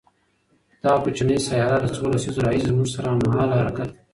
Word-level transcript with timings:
دغه 0.83 0.97
کوچنۍ 1.03 1.37
سیاره 1.47 1.77
له 1.83 1.89
څو 1.95 2.03
لسیزو 2.13 2.43
راهیسې 2.45 2.67
زموږ 2.69 2.87
سره 2.95 3.07
هممهاله 3.13 3.55
حرکت 3.61 3.89
کوي. 3.95 4.01